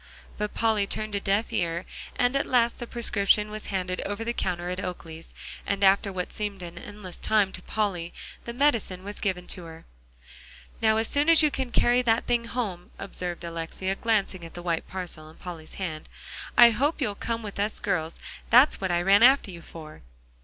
But 0.35 0.55
Polly 0.55 0.87
turned 0.87 1.13
a 1.13 1.19
deaf 1.19 1.53
ear, 1.53 1.85
and 2.15 2.35
at 2.35 2.47
last 2.47 2.79
the 2.79 2.87
prescription 2.87 3.51
was 3.51 3.67
handed 3.67 4.01
over 4.01 4.23
the 4.23 4.33
counter 4.33 4.71
at 4.71 4.79
Oakley's, 4.83 5.31
and 5.63 5.83
after 5.83 6.11
what 6.11 6.33
seemed 6.33 6.63
an 6.63 6.79
endless 6.79 7.19
time 7.19 7.51
to 7.51 7.61
Polly, 7.61 8.11
the 8.45 8.51
medicine 8.51 9.03
was 9.03 9.19
given 9.19 9.45
to 9.49 9.65
her. 9.65 9.85
"Now 10.81 10.97
as 10.97 11.07
soon 11.07 11.29
as 11.29 11.43
you 11.43 11.51
carry 11.51 12.01
that 12.01 12.25
thing 12.25 12.45
home," 12.45 12.89
observed 12.97 13.43
Alexia, 13.43 13.93
glancing 13.93 14.43
at 14.43 14.55
the 14.55 14.63
white 14.63 14.87
parcel 14.87 15.29
in 15.29 15.35
Polly's 15.35 15.75
hand, 15.75 16.09
"I 16.57 16.71
hope 16.71 16.99
you'll 16.99 17.13
come 17.13 17.43
with 17.43 17.59
us 17.59 17.79
girls. 17.79 18.17
That's 18.49 18.81
what 18.81 18.91
I 18.91 19.03
ran 19.03 19.21
after 19.21 19.51
you 19.51 19.61
for." 19.61 20.01